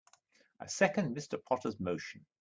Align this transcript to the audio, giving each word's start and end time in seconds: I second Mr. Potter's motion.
I 0.59 0.65
second 0.65 1.15
Mr. 1.15 1.37
Potter's 1.45 1.79
motion. 1.79 2.25